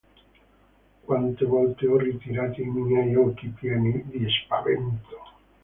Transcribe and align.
Quante 1.05 1.45
volte 1.45 1.85
ho 1.85 1.95
ritirati 1.95 2.61
i 2.63 2.65
miei 2.65 3.13
occhi 3.13 3.49
pieni 3.49 4.01
di 4.07 4.25
spavento! 4.27 5.17